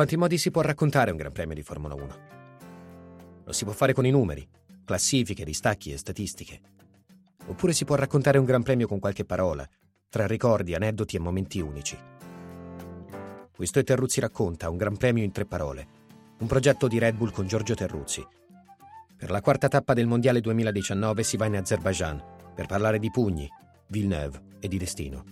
Quanti 0.00 0.16
modi 0.16 0.38
si 0.38 0.50
può 0.50 0.62
raccontare 0.62 1.10
un 1.10 1.18
Gran 1.18 1.30
Premio 1.30 1.54
di 1.54 1.62
Formula 1.62 1.92
1? 1.92 2.18
Lo 3.44 3.52
si 3.52 3.64
può 3.64 3.74
fare 3.74 3.92
con 3.92 4.06
i 4.06 4.10
numeri, 4.10 4.48
classifiche, 4.82 5.44
distacchi 5.44 5.92
e 5.92 5.98
statistiche. 5.98 6.58
Oppure 7.48 7.74
si 7.74 7.84
può 7.84 7.96
raccontare 7.96 8.38
un 8.38 8.46
Gran 8.46 8.62
Premio 8.62 8.86
con 8.86 8.98
qualche 8.98 9.26
parola, 9.26 9.68
tra 10.08 10.26
ricordi, 10.26 10.74
aneddoti 10.74 11.16
e 11.16 11.18
momenti 11.18 11.60
unici. 11.60 11.98
Questo 13.54 13.78
è 13.78 13.84
Terruzzi 13.84 14.20
racconta, 14.20 14.70
un 14.70 14.78
Gran 14.78 14.96
Premio 14.96 15.22
in 15.22 15.32
tre 15.32 15.44
parole. 15.44 15.86
Un 16.38 16.46
progetto 16.46 16.88
di 16.88 16.98
Red 16.98 17.16
Bull 17.16 17.32
con 17.32 17.46
Giorgio 17.46 17.74
Terruzzi. 17.74 18.26
Per 19.18 19.30
la 19.30 19.42
quarta 19.42 19.68
tappa 19.68 19.92
del 19.92 20.06
Mondiale 20.06 20.40
2019 20.40 21.22
si 21.22 21.36
va 21.36 21.44
in 21.44 21.56
Azerbaijan 21.56 22.24
per 22.54 22.64
parlare 22.64 22.98
di 22.98 23.10
pugni, 23.10 23.46
Villeneuve 23.88 24.40
e 24.60 24.68
di 24.68 24.78
destino. 24.78 25.24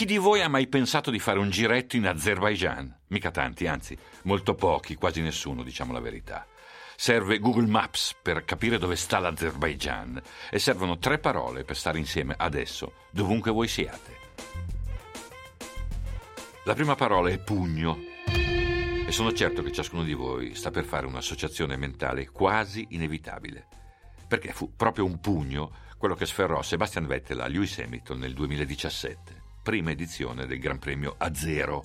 Chi 0.00 0.06
di 0.06 0.16
voi 0.16 0.40
ha 0.40 0.48
mai 0.48 0.66
pensato 0.66 1.10
di 1.10 1.18
fare 1.18 1.38
un 1.38 1.50
giretto 1.50 1.94
in 1.94 2.06
Azerbaijan? 2.06 3.00
Mica 3.08 3.30
tanti, 3.30 3.66
anzi, 3.66 3.94
molto 4.22 4.54
pochi, 4.54 4.94
quasi 4.94 5.20
nessuno, 5.20 5.62
diciamo 5.62 5.92
la 5.92 6.00
verità. 6.00 6.46
Serve 6.96 7.38
Google 7.38 7.66
Maps 7.66 8.16
per 8.22 8.46
capire 8.46 8.78
dove 8.78 8.96
sta 8.96 9.18
l'Azerbaijan 9.18 10.18
e 10.48 10.58
servono 10.58 10.96
tre 10.96 11.18
parole 11.18 11.64
per 11.64 11.76
stare 11.76 11.98
insieme 11.98 12.34
adesso, 12.34 12.94
dovunque 13.10 13.50
voi 13.50 13.68
siate. 13.68 14.16
La 16.64 16.72
prima 16.72 16.94
parola 16.94 17.28
è 17.28 17.36
pugno 17.36 17.98
e 18.24 19.12
sono 19.12 19.34
certo 19.34 19.60
che 19.62 19.70
ciascuno 19.70 20.02
di 20.02 20.14
voi 20.14 20.54
sta 20.54 20.70
per 20.70 20.86
fare 20.86 21.04
un'associazione 21.04 21.76
mentale 21.76 22.30
quasi 22.30 22.86
inevitabile, 22.92 23.66
perché 24.26 24.54
fu 24.54 24.74
proprio 24.74 25.04
un 25.04 25.20
pugno 25.20 25.70
quello 25.98 26.14
che 26.14 26.24
sferrò 26.24 26.62
Sebastian 26.62 27.06
Vettel 27.06 27.40
a 27.40 27.46
Lewis 27.46 27.78
Hamilton 27.80 28.18
nel 28.18 28.32
2017 28.32 29.39
prima 29.62 29.90
edizione 29.90 30.46
del 30.46 30.58
Gran 30.58 30.78
Premio 30.78 31.14
a 31.18 31.34
zero. 31.34 31.84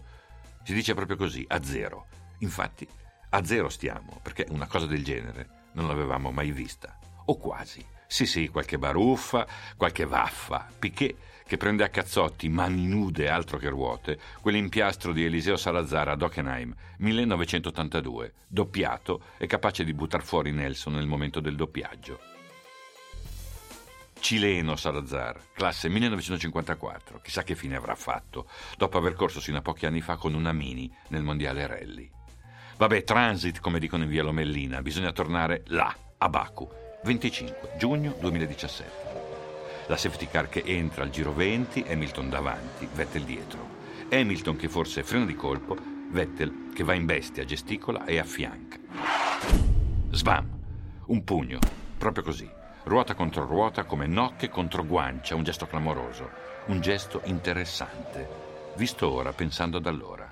Si 0.64 0.73
dice 0.73 0.94
proprio 0.94 1.18
così, 1.18 1.45
a 1.48 1.62
zero. 1.64 2.08
Infatti, 2.40 2.88
a 3.30 3.44
zero 3.44 3.70
stiamo, 3.70 4.20
perché 4.22 4.45
una 4.50 4.67
cosa 4.67 4.86
del 4.86 5.04
genere 5.04 5.70
non 5.73 5.88
l'avevamo 5.88 6.32
mai 6.32 6.52
vista. 6.52 6.98
O 7.26 7.38
quasi. 7.38 7.86
Sì, 8.08 8.26
sì, 8.26 8.48
qualche 8.48 8.78
baruffa, 8.78 9.45
qualche 9.76 10.06
vaffa. 10.06 10.67
Piquet, 10.78 11.16
che 11.45 11.58
prende 11.58 11.84
a 11.84 11.90
cazzotti, 11.90 12.50
mani 12.50 12.88
nude, 12.88 13.30
altro 13.30 13.58
che 13.58 13.70
ruote, 13.70 14.20
quell'impiastro 14.42 15.12
di 15.12 15.26
Eliseo 15.26 15.58
Salazar 15.58 16.10
ad 16.10 16.22
Hockenheim, 16.22 16.73
1982, 16.98 18.34
doppiato 18.48 19.22
e 19.38 19.45
capace 19.48 19.84
di 19.84 19.94
buttar 19.94 20.23
fuori 20.23 20.52
Nelson 20.52 20.94
nel 20.94 21.08
momento 21.08 21.39
del 21.39 21.56
doppiaggio 21.56 22.34
cileno 24.26 24.76
Salazar, 24.76 25.40
classe 25.54 25.88
1954, 25.88 27.22
chissà 27.22 27.44
che 27.44 27.54
fine 27.54 27.76
avrà 27.76 27.94
fatto, 27.94 28.48
dopo 28.76 28.98
aver 28.98 29.14
corso 29.14 29.40
sino 29.40 29.59
a 29.59 29.62
pochi 29.62 29.86
anni 29.86 30.02
fa 30.02 30.16
con 30.16 30.34
una 30.34 30.52
Mini 30.52 30.92
nel 31.09 31.22
Mondiale 31.22 31.67
Rally. 31.67 32.09
Vabbè, 32.76 33.04
transit, 33.04 33.59
come 33.59 33.78
dicono 33.78 34.02
in 34.02 34.09
via 34.09 34.23
Lomellina, 34.23 34.82
bisogna 34.82 35.12
tornare 35.12 35.62
là, 35.67 35.95
a 36.17 36.28
Baku, 36.28 36.67
25 37.04 37.73
giugno 37.78 38.16
2017. 38.20 38.92
La 39.86 39.95
safety 39.95 40.28
car 40.28 40.50
che 40.50 40.64
entra 40.66 41.04
al 41.04 41.12
giro 41.12 41.32
20, 41.32 41.86
Hamilton 41.88 42.28
davanti, 42.28 42.89
Vettel 42.95 43.26
dietro. 43.26 43.70
Hamilton 44.10 44.56
che 44.56 44.70
forse 44.70 45.04
frena 45.04 45.26
di 45.26 45.36
colpo, 45.36 45.78
Vettel 46.10 46.72
che 46.73 46.84
va 46.84 46.95
in 46.95 47.06
bestia, 47.06 47.45
gesticola 47.45 48.06
e 48.06 48.17
affianca. 48.17 48.80
Sbam! 50.10 50.49
Un 51.05 51.23
pugno, 51.23 51.60
proprio 51.99 52.23
così 52.23 52.64
ruota 52.86 53.16
contro 53.16 53.46
ruota 53.46 53.86
come 53.86 54.06
nocche 54.06 54.48
contro 54.48 54.86
guancia, 54.86 55.34
un 55.34 55.44
gesto 55.44 55.66
clamoroso, 55.66 56.30
un 56.68 56.82
gesto 56.82 57.22
interessante, 57.26 58.28
visto 58.76 59.12
ora 59.12 59.34
pensando 59.34 59.78
ad 59.78 59.88
allora. 59.88 60.32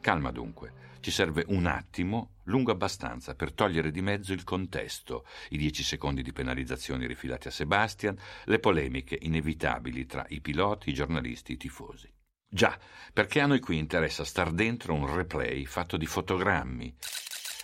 Calma 0.00 0.30
dunque, 0.30 0.72
ci 1.00 1.10
serve 1.10 1.44
un 1.48 1.66
attimo, 1.66 2.36
lungo 2.44 2.72
abbastanza, 2.72 3.34
per 3.34 3.52
togliere 3.52 3.90
di 3.90 4.00
mezzo 4.00 4.32
il 4.32 4.42
contesto, 4.42 5.26
i 5.50 5.58
dieci 5.58 5.82
secondi 5.82 6.22
di 6.22 6.32
penalizzazioni 6.32 7.06
rifilati 7.06 7.48
a 7.48 7.50
Sebastian, 7.50 8.16
le 8.44 8.58
polemiche 8.58 9.18
inevitabili 9.20 10.06
tra 10.06 10.24
i 10.28 10.40
piloti, 10.40 10.88
i 10.88 10.94
giornalisti, 10.94 11.52
i 11.52 11.56
tifosi. 11.58 12.10
Già, 12.48 12.78
perché 13.12 13.40
a 13.40 13.46
noi 13.46 13.60
qui 13.60 13.76
interessa 13.76 14.24
star 14.24 14.50
dentro 14.50 14.94
un 14.94 15.14
replay 15.14 15.66
fatto 15.66 15.98
di 15.98 16.06
fotogrammi, 16.06 16.94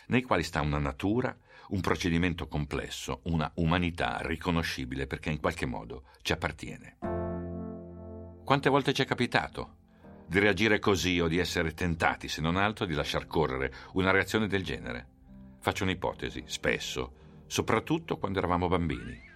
nei 0.08 0.22
quali 0.22 0.42
sta 0.42 0.60
una 0.60 0.78
natura, 0.78 1.34
un 1.68 1.80
procedimento 1.80 2.46
complesso, 2.48 3.20
una 3.24 3.50
umanità 3.56 4.18
riconoscibile 4.22 5.06
perché 5.06 5.30
in 5.30 5.40
qualche 5.40 5.66
modo 5.66 6.04
ci 6.22 6.32
appartiene. 6.32 6.98
Quante 8.44 8.70
volte 8.70 8.92
ci 8.92 9.02
è 9.02 9.04
capitato 9.04 9.76
di 10.26 10.38
reagire 10.38 10.78
così 10.78 11.20
o 11.20 11.28
di 11.28 11.38
essere 11.38 11.72
tentati, 11.72 12.28
se 12.28 12.40
non 12.40 12.56
altro, 12.56 12.86
di 12.86 12.94
lasciar 12.94 13.26
correre 13.26 13.72
una 13.92 14.10
reazione 14.10 14.46
del 14.46 14.64
genere? 14.64 15.06
Faccio 15.60 15.84
un'ipotesi, 15.84 16.44
spesso, 16.46 17.12
soprattutto 17.46 18.18
quando 18.18 18.38
eravamo 18.38 18.68
bambini. 18.68 19.27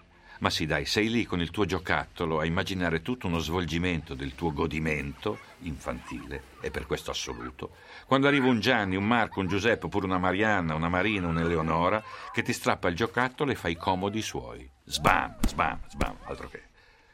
Ma 0.42 0.50
sì, 0.50 0.66
dai, 0.66 0.86
sei 0.86 1.08
lì 1.08 1.24
con 1.24 1.40
il 1.40 1.52
tuo 1.52 1.64
giocattolo 1.66 2.40
a 2.40 2.44
immaginare 2.44 3.00
tutto 3.00 3.28
uno 3.28 3.38
svolgimento 3.38 4.14
del 4.14 4.34
tuo 4.34 4.52
godimento 4.52 5.38
infantile, 5.60 6.42
e 6.60 6.72
per 6.72 6.84
questo 6.84 7.12
assoluto, 7.12 7.76
quando 8.06 8.26
arriva 8.26 8.48
un 8.48 8.58
Gianni, 8.58 8.96
un 8.96 9.06
Marco, 9.06 9.38
un 9.38 9.46
Giuseppe, 9.46 9.86
oppure 9.86 10.04
una 10.04 10.18
Marianna, 10.18 10.74
una 10.74 10.88
Marina, 10.88 11.28
un'Eleonora, 11.28 12.02
che 12.32 12.42
ti 12.42 12.52
strappa 12.52 12.88
il 12.88 12.96
giocattolo 12.96 13.52
e 13.52 13.54
fa 13.54 13.68
i 13.68 13.76
comodi 13.76 14.20
suoi. 14.20 14.68
Sbam, 14.82 15.36
sbam, 15.46 15.78
sbam, 15.88 16.16
altro 16.24 16.48
che. 16.48 16.62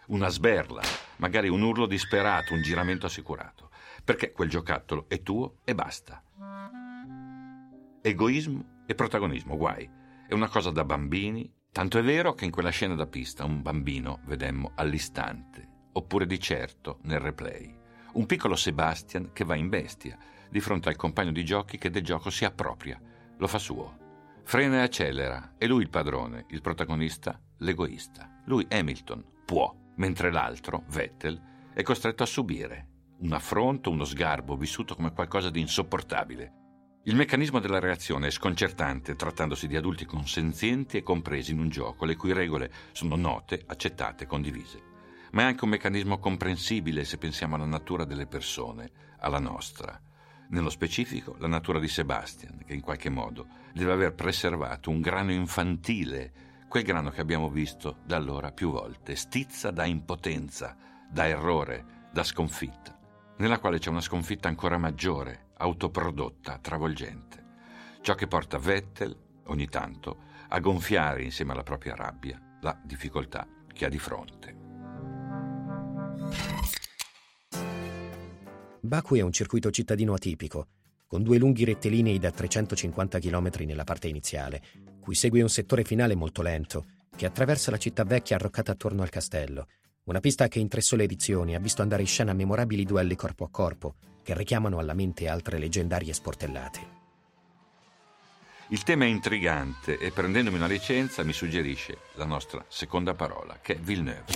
Una 0.06 0.28
sberla, 0.28 0.80
magari 1.16 1.50
un 1.50 1.60
urlo 1.60 1.84
disperato, 1.84 2.54
un 2.54 2.62
giramento 2.62 3.04
assicurato, 3.04 3.68
perché 4.04 4.32
quel 4.32 4.48
giocattolo 4.48 5.04
è 5.06 5.22
tuo 5.22 5.56
e 5.64 5.74
basta. 5.74 6.22
Egoismo 8.00 8.84
e 8.86 8.94
protagonismo, 8.94 9.54
guai. 9.58 9.86
È 10.26 10.32
una 10.32 10.48
cosa 10.48 10.70
da 10.70 10.84
bambini 10.84 11.56
Tanto 11.72 11.98
è 11.98 12.02
vero 12.02 12.34
che 12.34 12.44
in 12.44 12.50
quella 12.50 12.70
scena 12.70 12.94
da 12.94 13.06
pista 13.06 13.44
un 13.44 13.62
bambino 13.62 14.20
vedemmo 14.24 14.72
all'istante, 14.74 15.66
oppure 15.92 16.26
di 16.26 16.40
certo 16.40 16.98
nel 17.02 17.20
replay. 17.20 17.76
Un 18.14 18.26
piccolo 18.26 18.56
Sebastian 18.56 19.30
che 19.32 19.44
va 19.44 19.54
in 19.54 19.68
bestia 19.68 20.18
di 20.50 20.60
fronte 20.60 20.88
al 20.88 20.96
compagno 20.96 21.30
di 21.30 21.44
giochi 21.44 21.78
che 21.78 21.90
del 21.90 22.02
gioco 22.02 22.30
si 22.30 22.44
appropria, 22.44 23.00
lo 23.36 23.46
fa 23.46 23.58
suo. 23.58 24.06
Frena 24.42 24.76
e 24.76 24.82
accelera, 24.82 25.54
è 25.58 25.66
lui 25.66 25.82
il 25.82 25.90
padrone, 25.90 26.46
il 26.48 26.62
protagonista, 26.62 27.38
l'egoista. 27.58 28.40
Lui, 28.46 28.66
Hamilton, 28.68 29.24
può, 29.44 29.74
mentre 29.96 30.32
l'altro, 30.32 30.84
Vettel, 30.88 31.40
è 31.74 31.82
costretto 31.82 32.22
a 32.22 32.26
subire 32.26 32.88
un 33.20 33.32
affronto, 33.32 33.90
uno 33.90 34.04
sgarbo 34.04 34.56
vissuto 34.56 34.94
come 34.94 35.12
qualcosa 35.12 35.50
di 35.50 35.60
insopportabile, 35.60 36.52
il 37.08 37.16
meccanismo 37.16 37.58
della 37.58 37.78
reazione 37.78 38.26
è 38.26 38.30
sconcertante 38.30 39.16
trattandosi 39.16 39.66
di 39.66 39.76
adulti 39.76 40.04
consenzienti 40.04 40.98
e 40.98 41.02
compresi 41.02 41.52
in 41.52 41.58
un 41.58 41.70
gioco 41.70 42.04
le 42.04 42.16
cui 42.16 42.34
regole 42.34 42.70
sono 42.92 43.16
note, 43.16 43.62
accettate, 43.64 44.26
condivise. 44.26 44.82
Ma 45.30 45.40
è 45.40 45.44
anche 45.46 45.64
un 45.64 45.70
meccanismo 45.70 46.18
comprensibile 46.18 47.04
se 47.04 47.16
pensiamo 47.16 47.54
alla 47.54 47.64
natura 47.64 48.04
delle 48.04 48.26
persone, 48.26 48.90
alla 49.20 49.38
nostra. 49.38 49.98
Nello 50.50 50.68
specifico 50.68 51.34
la 51.38 51.46
natura 51.46 51.78
di 51.78 51.88
Sebastian, 51.88 52.64
che 52.66 52.74
in 52.74 52.82
qualche 52.82 53.08
modo 53.08 53.46
deve 53.72 53.92
aver 53.92 54.12
preservato 54.12 54.90
un 54.90 55.00
grano 55.00 55.32
infantile, 55.32 56.32
quel 56.68 56.82
grano 56.82 57.08
che 57.08 57.22
abbiamo 57.22 57.48
visto 57.48 58.00
da 58.04 58.16
allora 58.16 58.52
più 58.52 58.70
volte, 58.70 59.16
stizza 59.16 59.70
da 59.70 59.86
impotenza, 59.86 60.76
da 61.10 61.26
errore, 61.26 62.10
da 62.12 62.22
sconfitta, 62.22 62.98
nella 63.38 63.58
quale 63.58 63.78
c'è 63.78 63.88
una 63.88 64.02
sconfitta 64.02 64.48
ancora 64.48 64.76
maggiore, 64.76 65.46
autoprodotta, 65.58 66.58
travolgente. 66.58 67.44
Ciò 68.00 68.14
che 68.14 68.26
porta 68.26 68.58
Vettel, 68.58 69.16
ogni 69.46 69.68
tanto, 69.68 70.24
a 70.48 70.58
gonfiare 70.60 71.22
insieme 71.22 71.52
alla 71.52 71.62
propria 71.62 71.94
rabbia 71.94 72.40
la 72.62 72.78
difficoltà 72.82 73.46
che 73.72 73.84
ha 73.84 73.88
di 73.88 73.98
fronte. 73.98 74.56
Baku 78.80 79.16
è 79.16 79.20
un 79.20 79.32
circuito 79.32 79.70
cittadino 79.70 80.14
atipico, 80.14 80.68
con 81.06 81.22
due 81.22 81.38
lunghi 81.38 81.64
rettilinei 81.64 82.18
da 82.18 82.30
350 82.30 83.18
km 83.18 83.50
nella 83.64 83.84
parte 83.84 84.08
iniziale, 84.08 84.62
cui 85.00 85.14
segue 85.14 85.42
un 85.42 85.48
settore 85.48 85.84
finale 85.84 86.14
molto 86.14 86.42
lento, 86.42 86.86
che 87.14 87.26
attraversa 87.26 87.70
la 87.70 87.78
città 87.78 88.04
vecchia 88.04 88.36
arroccata 88.36 88.72
attorno 88.72 89.02
al 89.02 89.08
castello. 89.08 89.66
Una 90.08 90.20
pista 90.20 90.48
che 90.48 90.58
in 90.58 90.68
tre 90.68 90.80
sole 90.80 91.04
edizioni 91.04 91.54
ha 91.54 91.58
visto 91.58 91.82
andare 91.82 92.00
in 92.00 92.08
scena 92.08 92.32
memorabili 92.32 92.84
duelli 92.84 93.14
corpo 93.14 93.44
a 93.44 93.50
corpo, 93.50 93.96
che 94.22 94.34
richiamano 94.34 94.78
alla 94.78 94.94
mente 94.94 95.28
altre 95.28 95.58
leggendarie 95.58 96.14
sportellate. 96.14 96.80
Il 98.68 98.82
tema 98.84 99.04
è 99.04 99.08
intrigante 99.08 99.98
e 99.98 100.10
prendendomi 100.10 100.56
una 100.56 100.66
licenza 100.66 101.22
mi 101.24 101.34
suggerisce 101.34 101.98
la 102.14 102.24
nostra 102.24 102.64
seconda 102.68 103.12
parola, 103.12 103.58
che 103.60 103.74
è 103.74 103.78
Villeneuve. 103.78 104.32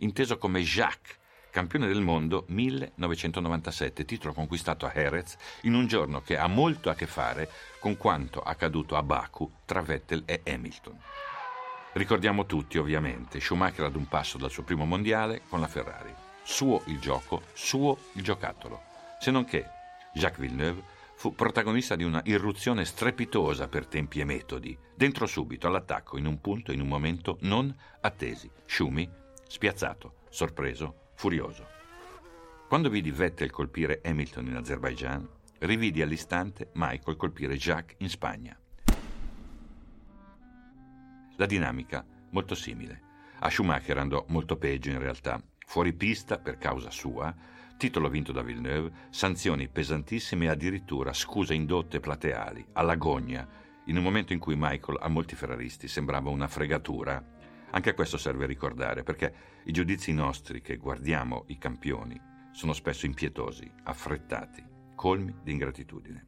Inteso 0.00 0.36
come 0.36 0.60
Jacques, 0.60 1.16
campione 1.50 1.86
del 1.86 2.02
mondo 2.02 2.44
1997, 2.48 4.04
titolo 4.04 4.34
conquistato 4.34 4.84
a 4.84 4.92
Jerez 4.92 5.34
in 5.62 5.72
un 5.72 5.86
giorno 5.86 6.20
che 6.20 6.36
ha 6.36 6.46
molto 6.46 6.90
a 6.90 6.94
che 6.94 7.06
fare 7.06 7.48
con 7.78 7.96
quanto 7.96 8.42
accaduto 8.42 8.96
a 8.96 9.02
Baku 9.02 9.50
tra 9.64 9.80
Vettel 9.80 10.24
e 10.26 10.42
Hamilton. 10.44 10.98
Ricordiamo 11.96 12.44
tutti, 12.44 12.76
ovviamente, 12.76 13.40
Schumacher 13.40 13.86
ad 13.86 13.96
un 13.96 14.06
passo 14.06 14.36
dal 14.36 14.50
suo 14.50 14.64
primo 14.64 14.84
mondiale 14.84 15.40
con 15.48 15.60
la 15.60 15.66
Ferrari. 15.66 16.12
suo 16.42 16.82
il 16.88 16.98
gioco, 16.98 17.44
suo 17.54 17.96
il 18.12 18.22
giocattolo. 18.22 18.82
Se 19.18 19.30
non 19.30 19.46
che 19.46 19.64
Jacques 20.12 20.38
Villeneuve 20.38 20.82
fu 21.14 21.34
protagonista 21.34 21.96
di 21.96 22.04
una 22.04 22.20
irruzione 22.26 22.84
strepitosa 22.84 23.66
per 23.66 23.86
tempi 23.86 24.20
e 24.20 24.24
metodi, 24.24 24.76
dentro 24.94 25.24
subito 25.24 25.68
all'attacco 25.68 26.18
in 26.18 26.26
un 26.26 26.38
punto 26.42 26.70
in 26.70 26.82
un 26.82 26.86
momento 26.86 27.38
non 27.40 27.74
attesi. 28.02 28.50
Schumi, 28.66 29.08
spiazzato, 29.48 30.16
sorpreso, 30.28 31.12
furioso. 31.14 31.66
Quando 32.68 32.90
vidi 32.90 33.10
Vettel 33.10 33.50
colpire 33.50 34.02
Hamilton 34.04 34.48
in 34.48 34.56
Azerbaijan, 34.56 35.26
rividi 35.60 36.02
all'istante 36.02 36.68
Michael 36.74 37.16
colpire 37.16 37.56
Jacques 37.56 37.96
in 38.00 38.10
Spagna. 38.10 38.54
La 41.38 41.44
dinamica 41.44 42.02
molto 42.30 42.54
simile. 42.54 43.02
A 43.40 43.50
Schumacher 43.50 43.98
andò 43.98 44.24
molto 44.28 44.56
peggio 44.56 44.88
in 44.88 44.98
realtà. 44.98 45.38
Fuori 45.66 45.92
pista, 45.92 46.38
per 46.38 46.56
causa 46.56 46.90
sua, 46.90 47.34
titolo 47.76 48.08
vinto 48.08 48.32
da 48.32 48.40
Villeneuve, 48.40 49.08
sanzioni 49.10 49.68
pesantissime 49.68 50.46
e 50.46 50.48
addirittura 50.48 51.12
scuse 51.12 51.52
indotte 51.52 52.00
plateali, 52.00 52.64
alla 52.72 52.96
gogna, 52.96 53.46
in 53.84 53.98
un 53.98 54.02
momento 54.02 54.32
in 54.32 54.38
cui 54.38 54.54
Michael 54.56 54.98
a 54.98 55.08
molti 55.08 55.34
ferraristi 55.34 55.88
sembrava 55.88 56.30
una 56.30 56.48
fregatura. 56.48 57.22
Anche 57.70 57.92
questo 57.92 58.16
serve 58.16 58.46
ricordare, 58.46 59.02
perché 59.02 59.34
i 59.64 59.72
giudizi 59.72 60.14
nostri 60.14 60.62
che 60.62 60.76
guardiamo 60.76 61.44
i 61.48 61.58
campioni 61.58 62.18
sono 62.50 62.72
spesso 62.72 63.04
impietosi, 63.04 63.70
affrettati, 63.82 64.64
colmi 64.94 65.34
di 65.42 65.52
ingratitudine. 65.52 66.26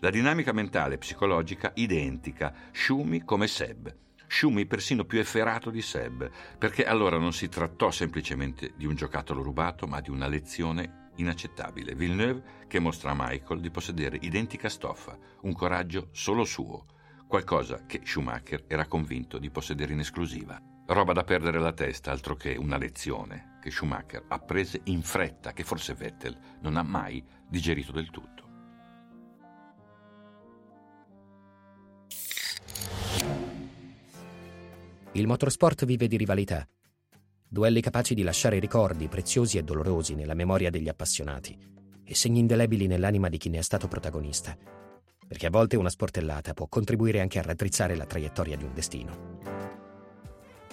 La 0.00 0.10
dinamica 0.10 0.52
mentale 0.52 0.96
e 0.96 0.98
psicologica 0.98 1.72
identica, 1.76 2.52
Schumi 2.72 3.24
come 3.24 3.46
Seb, 3.46 4.02
Schumi 4.36 4.66
persino 4.66 5.04
più 5.04 5.20
efferato 5.20 5.70
di 5.70 5.80
Seb, 5.80 6.28
perché 6.58 6.84
allora 6.84 7.18
non 7.18 7.32
si 7.32 7.48
trattò 7.48 7.92
semplicemente 7.92 8.72
di 8.76 8.84
un 8.84 8.96
giocattolo 8.96 9.44
rubato, 9.44 9.86
ma 9.86 10.00
di 10.00 10.10
una 10.10 10.26
lezione 10.26 11.12
inaccettabile. 11.18 11.94
Villeneuve 11.94 12.64
che 12.66 12.80
mostra 12.80 13.12
a 13.12 13.16
Michael 13.16 13.60
di 13.60 13.70
possedere 13.70 14.18
identica 14.22 14.68
stoffa, 14.68 15.16
un 15.42 15.52
coraggio 15.52 16.08
solo 16.10 16.42
suo, 16.42 16.86
qualcosa 17.28 17.86
che 17.86 18.00
Schumacher 18.02 18.64
era 18.66 18.88
convinto 18.88 19.38
di 19.38 19.50
possedere 19.50 19.92
in 19.92 20.00
esclusiva. 20.00 20.60
Roba 20.84 21.12
da 21.12 21.22
perdere 21.22 21.60
la 21.60 21.72
testa, 21.72 22.10
altro 22.10 22.34
che 22.34 22.56
una 22.56 22.76
lezione 22.76 23.58
che 23.62 23.70
Schumacher 23.70 24.24
apprese 24.26 24.80
in 24.86 25.02
fretta, 25.02 25.52
che 25.52 25.62
forse 25.62 25.94
Vettel 25.94 26.36
non 26.60 26.76
ha 26.76 26.82
mai 26.82 27.24
digerito 27.48 27.92
del 27.92 28.10
tutto. 28.10 28.43
Il 35.16 35.28
motorsport 35.28 35.84
vive 35.84 36.08
di 36.08 36.16
rivalità. 36.16 36.66
Duelli 37.46 37.80
capaci 37.80 38.14
di 38.14 38.24
lasciare 38.24 38.58
ricordi 38.58 39.06
preziosi 39.06 39.58
e 39.58 39.62
dolorosi 39.62 40.16
nella 40.16 40.34
memoria 40.34 40.70
degli 40.70 40.88
appassionati 40.88 41.56
e 42.04 42.14
segni 42.16 42.40
indelebili 42.40 42.88
nell'anima 42.88 43.28
di 43.28 43.38
chi 43.38 43.48
ne 43.48 43.58
è 43.58 43.62
stato 43.62 43.86
protagonista. 43.86 44.56
Perché 45.28 45.46
a 45.46 45.50
volte 45.50 45.76
una 45.76 45.88
sportellata 45.88 46.52
può 46.52 46.66
contribuire 46.66 47.20
anche 47.20 47.38
a 47.38 47.42
raddrizzare 47.42 47.94
la 47.94 48.06
traiettoria 48.06 48.56
di 48.56 48.64
un 48.64 48.74
destino. 48.74 49.38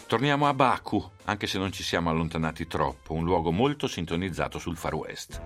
Torniamo 0.07 0.47
a 0.47 0.55
Baku, 0.55 1.07
anche 1.25 1.45
se 1.45 1.59
non 1.59 1.71
ci 1.71 1.83
siamo 1.83 2.09
allontanati 2.09 2.65
troppo, 2.65 3.13
un 3.13 3.23
luogo 3.23 3.51
molto 3.51 3.85
sintonizzato 3.85 4.57
sul 4.57 4.75
Far 4.75 4.95
West. 4.95 5.41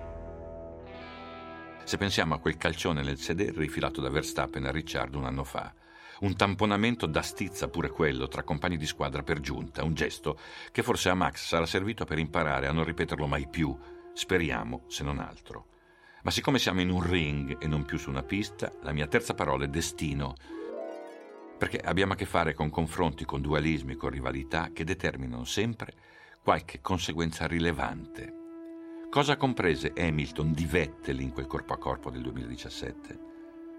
Se 1.83 1.98
pensiamo 1.98 2.33
a 2.33 2.39
quel 2.39 2.56
calcione 2.56 3.03
nel 3.03 3.18
sedere 3.18 3.59
rifilato 3.59 4.00
da 4.00 4.09
Verstappen 4.09 4.63
a 4.63 4.71
Ricciardo 4.71 5.18
un 5.18 5.25
anno 5.25 5.44
fa, 5.44 5.74
un 6.19 6.35
tamponamento 6.35 7.06
da 7.06 7.21
stizza 7.21 7.67
pure 7.67 7.89
quello 7.89 8.27
tra 8.27 8.44
compagni 8.44 8.77
di 8.77 8.85
squadra 8.85 9.23
per 9.23 9.39
giunta, 9.39 9.83
un 9.83 9.94
gesto 9.94 10.39
che 10.71 10.83
forse 10.83 11.09
a 11.09 11.15
Max 11.15 11.45
sarà 11.45 11.65
servito 11.65 12.06
per 12.06 12.19
imparare 12.19 12.67
a 12.67 12.71
non 12.71 12.83
ripeterlo 12.83 13.27
mai 13.27 13.47
più, 13.47 13.77
speriamo, 14.13 14.83
se 14.88 15.03
non 15.03 15.19
altro. 15.19 15.67
Ma 16.23 16.31
siccome 16.31 16.57
siamo 16.57 16.81
in 16.81 16.89
un 16.89 17.01
ring 17.01 17.57
e 17.59 17.67
non 17.67 17.85
più 17.85 17.97
su 17.97 18.09
una 18.09 18.23
pista, 18.23 18.71
la 18.81 18.94
mia 18.94 19.07
terza 19.07 19.33
parola 19.33 19.65
è 19.65 19.67
destino, 19.67 20.35
perché 21.57 21.77
abbiamo 21.77 22.13
a 22.13 22.15
che 22.15 22.25
fare 22.25 22.53
con 22.53 22.69
confronti, 22.69 23.25
con 23.25 23.41
dualismi, 23.41 23.95
con 23.95 24.09
rivalità 24.09 24.71
che 24.73 24.83
determinano 24.83 25.45
sempre 25.45 25.94
qualche 26.41 26.81
conseguenza 26.81 27.45
rilevante. 27.45 28.33
Cosa 29.09 29.38
comprese 29.38 29.94
Hamilton 29.95 30.51
di 30.51 30.65
Vettel 30.65 31.21
in 31.21 31.31
quel 31.31 31.47
corpo 31.47 31.73
a 31.73 31.77
corpo 31.77 32.09
del 32.09 32.21
2017? 32.23 33.19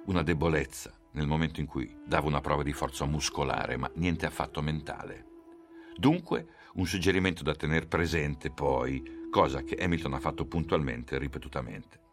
Una 0.07 0.23
debolezza, 0.23 0.96
nel 1.17 1.27
momento 1.27 1.61
in 1.61 1.67
cui 1.67 1.95
dava 2.07 2.27
una 2.27 2.41
prova 2.41 2.63
di 2.63 2.73
forza 2.73 3.05
muscolare, 3.07 3.77
ma 3.77 3.91
niente 3.95 4.27
affatto 4.27 4.63
mentale. 4.63 5.25
Dunque, 5.97 6.47
un 6.75 6.87
suggerimento 6.87 7.43
da 7.43 7.55
tenere 7.55 7.87
presente 7.87 8.51
poi, 8.51 9.29
cosa 9.31 9.63
che 9.63 9.77
Hamilton 9.77 10.15
ha 10.15 10.21
fatto 10.21 10.47
puntualmente 10.47 11.15
e 11.15 11.19
ripetutamente. 11.19 12.05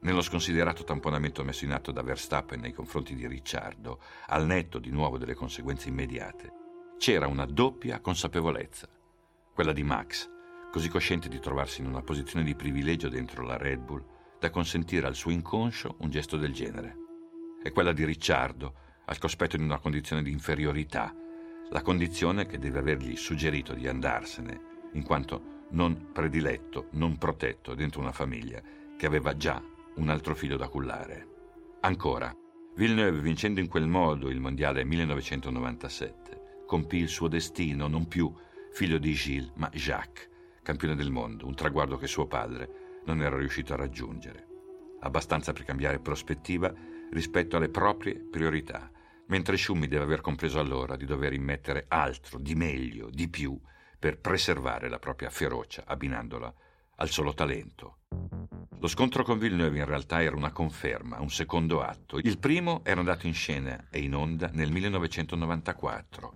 Nello 0.00 0.22
sconsiderato 0.22 0.84
tamponamento 0.84 1.44
messo 1.44 1.64
in 1.64 1.72
atto 1.72 1.92
da 1.92 2.02
Verstappen 2.02 2.60
nei 2.60 2.72
confronti 2.72 3.14
di 3.14 3.26
Ricciardo, 3.26 4.00
al 4.28 4.46
netto 4.46 4.78
di 4.78 4.90
nuovo 4.90 5.18
delle 5.18 5.34
conseguenze 5.34 5.88
immediate, 5.88 6.52
c'era 6.98 7.26
una 7.26 7.44
doppia 7.44 8.00
consapevolezza, 8.00 8.88
quella 9.52 9.72
di 9.72 9.82
Max, 9.82 10.30
così 10.70 10.88
cosciente 10.88 11.28
di 11.28 11.40
trovarsi 11.40 11.82
in 11.82 11.88
una 11.88 12.02
posizione 12.02 12.44
di 12.44 12.54
privilegio 12.54 13.10
dentro 13.10 13.42
la 13.42 13.58
Red 13.58 13.80
Bull 13.80 14.04
da 14.38 14.50
consentire 14.50 15.06
al 15.06 15.14
suo 15.14 15.30
inconscio 15.30 15.96
un 16.00 16.10
gesto 16.10 16.36
del 16.36 16.52
genere 16.52 17.04
è 17.66 17.72
quella 17.72 17.92
di 17.92 18.04
Ricciardo, 18.04 18.74
al 19.06 19.18
cospetto 19.18 19.56
di 19.56 19.64
una 19.64 19.80
condizione 19.80 20.22
di 20.22 20.30
inferiorità, 20.30 21.12
la 21.70 21.82
condizione 21.82 22.46
che 22.46 22.58
deve 22.58 22.78
avergli 22.78 23.16
suggerito 23.16 23.74
di 23.74 23.88
andarsene, 23.88 24.60
in 24.92 25.02
quanto 25.02 25.64
non 25.70 26.12
prediletto, 26.12 26.86
non 26.92 27.18
protetto 27.18 27.74
dentro 27.74 28.00
una 28.00 28.12
famiglia 28.12 28.62
che 28.96 29.06
aveva 29.06 29.36
già 29.36 29.60
un 29.96 30.08
altro 30.08 30.36
figlio 30.36 30.56
da 30.56 30.68
cullare. 30.68 31.26
Ancora, 31.80 32.32
Villeneuve, 32.76 33.18
vincendo 33.18 33.58
in 33.58 33.68
quel 33.68 33.88
modo 33.88 34.30
il 34.30 34.38
mondiale 34.38 34.84
1997, 34.84 36.62
compì 36.66 36.98
il 36.98 37.08
suo 37.08 37.26
destino 37.26 37.88
non 37.88 38.06
più 38.06 38.32
figlio 38.70 38.98
di 38.98 39.12
Gilles, 39.12 39.50
ma 39.56 39.68
Jacques, 39.70 40.28
campione 40.62 40.94
del 40.94 41.10
mondo, 41.10 41.46
un 41.46 41.54
traguardo 41.56 41.96
che 41.96 42.06
suo 42.06 42.26
padre 42.26 43.00
non 43.06 43.22
era 43.22 43.36
riuscito 43.36 43.72
a 43.72 43.76
raggiungere. 43.76 44.46
Abbastanza 45.00 45.52
per 45.52 45.64
cambiare 45.64 45.98
prospettiva 45.98 46.72
rispetto 47.10 47.56
alle 47.56 47.68
proprie 47.68 48.14
priorità, 48.14 48.90
mentre 49.26 49.56
Schumi 49.56 49.88
deve 49.88 50.04
aver 50.04 50.20
compreso 50.20 50.58
allora 50.60 50.96
di 50.96 51.04
dover 51.04 51.32
immettere 51.32 51.86
altro, 51.88 52.38
di 52.38 52.54
meglio, 52.54 53.08
di 53.10 53.28
più, 53.28 53.58
per 53.98 54.18
preservare 54.18 54.88
la 54.88 54.98
propria 54.98 55.30
ferocia, 55.30 55.84
abbinandola 55.86 56.52
al 56.96 57.08
solo 57.08 57.34
talento. 57.34 57.98
Lo 58.78 58.88
scontro 58.88 59.24
con 59.24 59.38
Villeneuve 59.38 59.78
in 59.78 59.84
realtà 59.84 60.22
era 60.22 60.36
una 60.36 60.52
conferma, 60.52 61.20
un 61.20 61.30
secondo 61.30 61.82
atto. 61.82 62.18
Il 62.18 62.38
primo 62.38 62.82
era 62.84 63.00
andato 63.00 63.26
in 63.26 63.34
scena 63.34 63.86
e 63.90 64.00
in 64.00 64.14
onda 64.14 64.50
nel 64.52 64.70
1994, 64.70 66.34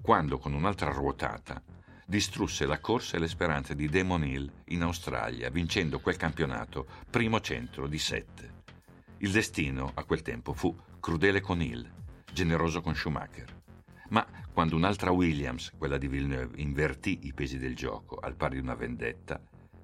quando 0.00 0.38
con 0.38 0.54
un'altra 0.54 0.90
ruotata 0.90 1.62
distrusse 2.06 2.66
la 2.66 2.80
corsa 2.80 3.16
e 3.16 3.20
le 3.20 3.28
speranze 3.28 3.74
di 3.74 3.88
Damon 3.88 4.24
Hill 4.24 4.50
in 4.66 4.82
Australia, 4.82 5.50
vincendo 5.50 6.00
quel 6.00 6.16
campionato 6.16 6.86
primo 7.08 7.40
centro 7.40 7.86
di 7.86 7.98
sette. 7.98 8.51
Il 9.22 9.30
destino, 9.30 9.92
a 9.94 10.02
quel 10.02 10.20
tempo, 10.22 10.52
fu 10.52 10.76
crudele 10.98 11.40
con 11.40 11.62
Hill, 11.62 11.88
generoso 12.32 12.80
con 12.80 12.96
Schumacher. 12.96 13.62
Ma 14.08 14.26
quando 14.52 14.74
un'altra 14.74 15.12
Williams, 15.12 15.70
quella 15.78 15.96
di 15.96 16.08
Villeneuve, 16.08 16.60
invertì 16.60 17.20
i 17.22 17.32
pesi 17.32 17.56
del 17.56 17.76
gioco 17.76 18.16
al 18.16 18.34
pari 18.34 18.56
di 18.56 18.62
una 18.62 18.74
vendetta, 18.74 19.40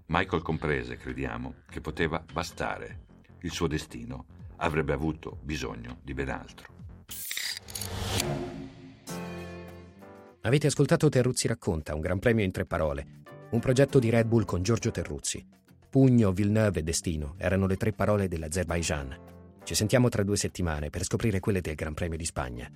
Michael 0.07 0.43
comprese, 0.43 0.97
crediamo, 0.97 1.55
che 1.71 1.81
poteva 1.81 2.21
bastare. 2.33 3.05
Il 3.43 3.53
suo 3.53 3.69
destino 3.69 4.27
avrebbe 4.57 4.93
avuto 4.93 5.39
bisogno 5.41 6.01
di 6.03 6.15
ben 6.15 6.31
altro. 6.31 6.73
Avete 10.41 10.67
ascoltato 10.67 11.09
Terruzzi 11.09 11.47
racconta, 11.47 11.95
un 11.95 12.01
gran 12.01 12.19
premio 12.19 12.45
in 12.45 12.51
tre 12.51 12.67
parole, 12.67 13.23
un 13.51 13.61
progetto 13.61 14.01
di 14.01 14.11
Red 14.11 14.27
Bull 14.27 14.45
con 14.45 14.65
Giorgio 14.65 14.91
Terruzzi. 14.91 15.47
Pugno, 15.91 16.33
Villeneuve 16.33 16.81
e 16.81 16.83
destino 16.83 17.35
erano 17.39 17.67
le 17.67 17.77
tre 17.77 17.93
parole 17.93 18.29
dell'Azerbaijan. 18.29 19.17
Ci 19.65 19.75
sentiamo 19.75 20.11
tra 20.11 20.23
due 20.23 20.37
settimane 20.37 20.91
per 20.91 21.03
scoprire 21.03 21.41
quelle 21.41 21.63
del 21.63 21.75
Gran 21.75 21.95
Premio 21.95 22.19
di 22.19 22.27
Spagna. 22.27 22.71